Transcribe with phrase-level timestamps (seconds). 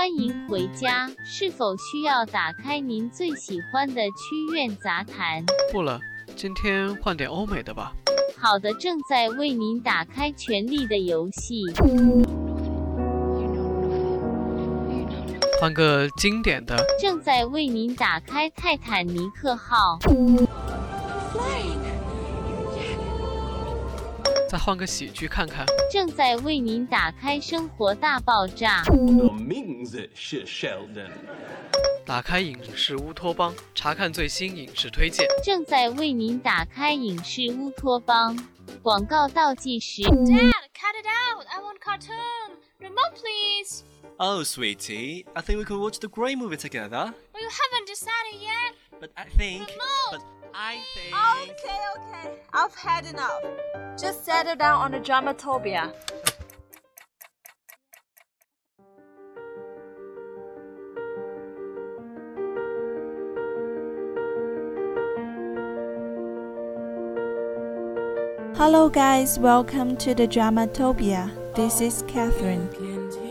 [0.00, 1.10] 欢迎回家。
[1.22, 5.44] 是否需要打开您最喜欢的曲院杂谈？
[5.70, 6.00] 不了，
[6.34, 7.92] 今天换点欧美的吧。
[8.38, 11.64] 好的，正在为您打开《权力的游戏》。
[15.60, 16.82] 换个经典的。
[16.98, 19.98] 正在为您打开《泰坦尼克号》。
[24.50, 25.64] 再换个喜剧看看。
[25.88, 28.82] 正在为您打开《生活大爆炸》。
[29.28, 31.12] 我名字是 Sheldon。
[32.04, 35.24] 打开影视乌托邦，查看最新影视推荐。
[35.44, 38.36] 正在为您打开影视乌托邦。
[38.82, 40.02] 广告倒计时。
[40.02, 41.46] Dad, cut it out!
[41.46, 42.56] I want cartoon.
[42.80, 43.84] Remote, please.
[44.16, 47.14] Oh, sweetie, I think we could watch the Grey movie together.
[47.32, 48.74] Well, you haven't decided yet.
[48.98, 49.68] But I think.
[49.68, 50.10] Remote.
[50.10, 50.22] But
[50.59, 51.13] I think.
[51.51, 52.39] Okay, okay.
[52.53, 53.43] I've had enough.
[53.99, 55.93] Just settle down on the dramatopia.
[68.57, 71.29] Hello guys, welcome to the Dramatopia.
[71.55, 72.67] This is Catherine.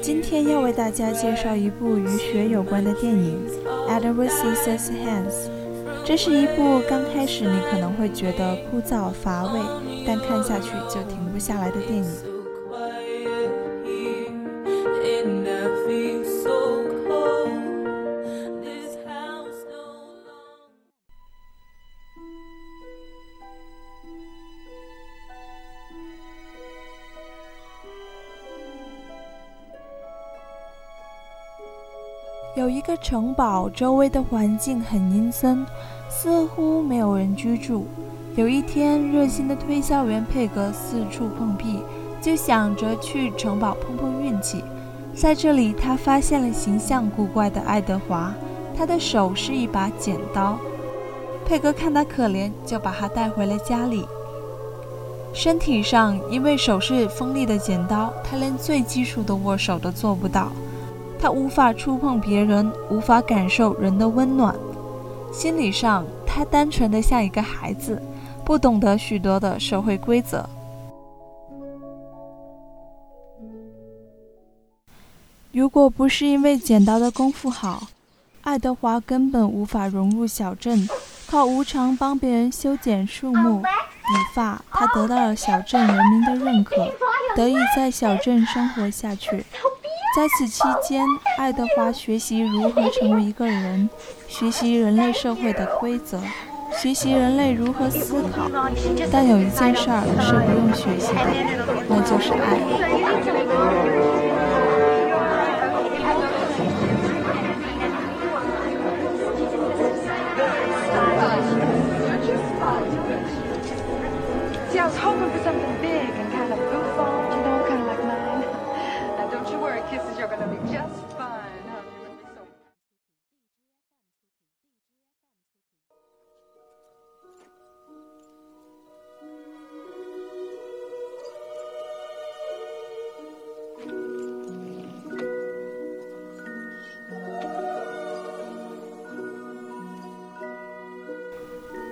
[0.01, 3.49] 今天要为大家介绍一部与雪有关的电影《
[3.89, 5.49] Edward Scissorhands》。
[6.06, 9.60] 这是一部刚开始你可能会觉得枯燥乏味，
[10.06, 12.29] 但看下去就停不下来的电影。
[32.60, 35.66] 有一个城堡，周围的环境很阴森，
[36.10, 37.88] 似乎没有人居住。
[38.36, 41.82] 有一天，热心的推销员佩格四处碰壁，
[42.22, 44.62] 就想着去城堡碰碰运气。
[45.16, 48.34] 在这里，他发现了形象古怪的爱德华，
[48.78, 50.58] 他的手是一把剪刀。
[51.46, 54.06] 佩格看他可怜，就把他带回了家里。
[55.32, 60.52] 身体上，因为手是锋利的剪刀，他连最基础的握手都做不到。
[61.20, 64.56] 他无法触碰别人，无法感受人的温暖。
[65.34, 68.02] 心理上，他单纯的像一个孩子，
[68.46, 70.48] 不懂得许多的社会规则。
[75.52, 77.88] 如果不是因为剪刀的功夫好，
[78.42, 80.88] 爱德华根本无法融入小镇。
[81.28, 86.92] 靠无偿帮别人修剪树木、理发，他得到了小镇人民的认可，
[87.36, 89.46] 得以在小镇生活下去。
[90.16, 91.06] 在此期间，
[91.38, 93.88] 爱德华学习如何成为一个人，
[94.28, 96.20] 学习人类社会的规则，
[96.72, 98.50] 学习人类如何思考。
[99.12, 101.20] 但有一件事儿是不用学习的，
[101.88, 102.58] 那就是爱。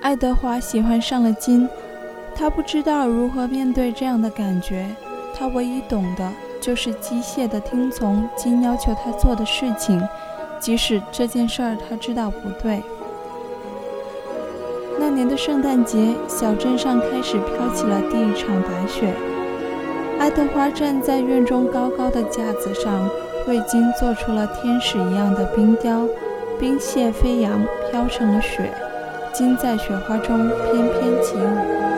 [0.08, 1.68] 爱德华喜欢上了金，
[2.34, 4.88] 他不知道如何面对这样的感觉。
[5.36, 6.32] 他唯一懂的
[6.62, 10.02] 就是机械的听从金要求他做的事情，
[10.62, 12.82] 即使这件事儿他知道不对。
[14.98, 19.14] 那年的圣诞节，小镇上开始飘起了第一场白雪。
[20.18, 23.10] 爱德华站在院中高高的架子上，
[23.46, 26.08] 为金做出了天使一样的冰雕，
[26.58, 28.72] 冰屑飞扬，飘成了雪。
[29.38, 31.97] 心在雪花中翩翩起舞。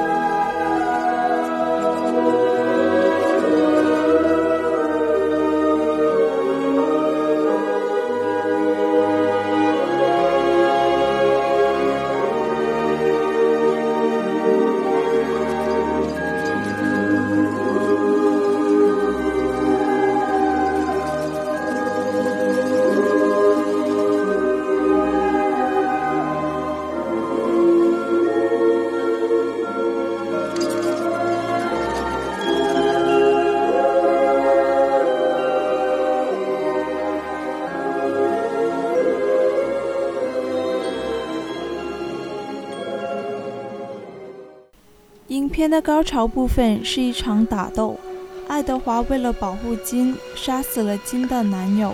[45.59, 47.99] 片的高潮部分是一场打斗，
[48.47, 51.93] 爱德华为了保护金，杀死了金的男友，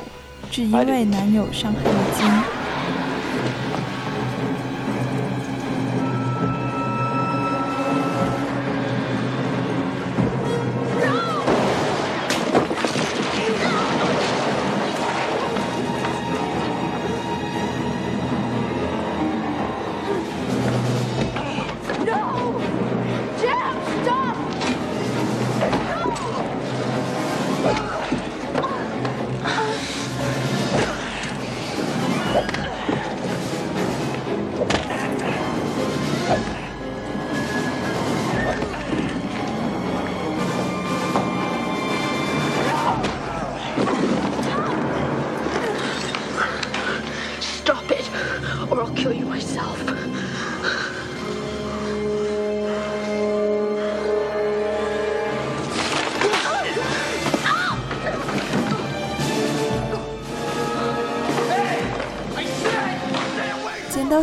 [0.51, 2.64] 只因为男友伤害了金。
[27.65, 28.24] 高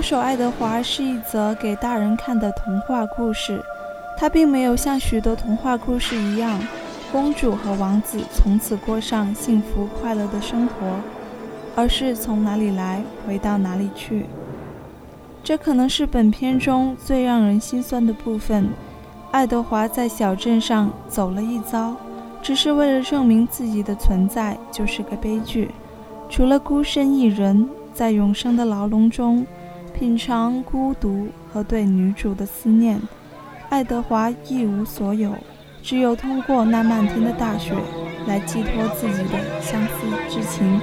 [0.02, 3.62] 手爱德华是一则给大人看的童话故事，
[4.18, 6.58] 它并没有像许多童话故事一样，
[7.12, 10.74] 公主和王子从此过上幸福快乐的生活，
[11.76, 14.26] 而是从哪里来回到哪里去。
[15.44, 18.68] 这可能是本片中最让人心酸的部分。
[19.30, 21.94] 爱德华在小镇上走了一遭，
[22.42, 25.70] 只是为了证明自己的存在就是个悲剧。
[26.28, 29.46] 除了孤身一人在永生的牢笼中。
[29.92, 33.00] 品尝孤独和对女主的思念，
[33.68, 35.32] 爱德华一无所有，
[35.82, 37.74] 只有通过那漫天的大雪
[38.26, 39.90] 来寄托自己的相思
[40.28, 40.80] 之情。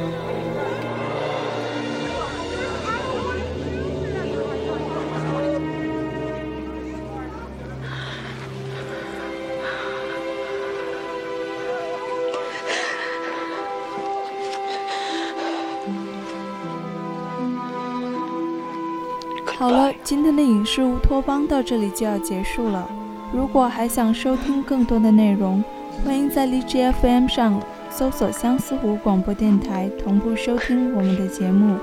[19.59, 22.89] 好了，今天的影视乌托邦到这里就要结束了。
[23.33, 25.61] 如果还想收听更多的内容，
[26.01, 31.75] 欢迎在荔枝 FM 上搜索相思湖广播电台，同步收听我们的节目。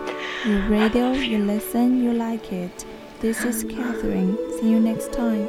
[0.46, 2.86] You radio, you listen, you like it.
[3.20, 4.38] This is Catherine.
[4.58, 5.46] See you next time.